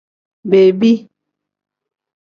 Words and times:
Bebi. 0.49 0.91